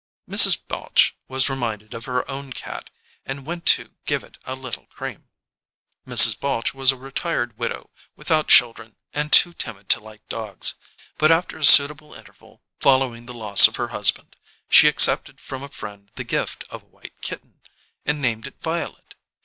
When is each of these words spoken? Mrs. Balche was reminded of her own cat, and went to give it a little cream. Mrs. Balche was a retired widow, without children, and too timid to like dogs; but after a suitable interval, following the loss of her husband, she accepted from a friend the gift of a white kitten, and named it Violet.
Mrs. 0.27 0.57
Balche 0.67 1.11
was 1.27 1.47
reminded 1.47 1.93
of 1.93 2.05
her 2.05 2.27
own 2.27 2.51
cat, 2.53 2.89
and 3.23 3.45
went 3.45 3.67
to 3.67 3.93
give 4.07 4.23
it 4.23 4.39
a 4.45 4.55
little 4.55 4.87
cream. 4.87 5.29
Mrs. 6.07 6.35
Balche 6.39 6.73
was 6.73 6.91
a 6.91 6.95
retired 6.95 7.55
widow, 7.59 7.91
without 8.15 8.47
children, 8.47 8.95
and 9.13 9.31
too 9.31 9.53
timid 9.53 9.89
to 9.89 9.99
like 9.99 10.27
dogs; 10.27 10.73
but 11.19 11.29
after 11.31 11.55
a 11.59 11.63
suitable 11.65 12.15
interval, 12.15 12.63
following 12.79 13.27
the 13.27 13.35
loss 13.35 13.67
of 13.67 13.75
her 13.75 13.89
husband, 13.89 14.35
she 14.67 14.87
accepted 14.87 15.39
from 15.39 15.61
a 15.61 15.69
friend 15.69 16.09
the 16.15 16.23
gift 16.23 16.63
of 16.71 16.81
a 16.81 16.85
white 16.87 17.21
kitten, 17.21 17.61
and 18.03 18.19
named 18.19 18.47
it 18.47 18.59
Violet. 18.59 19.13